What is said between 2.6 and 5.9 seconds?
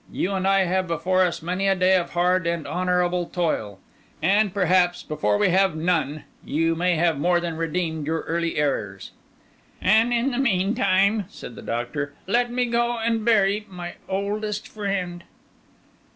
honourable toil; and perhaps, before we have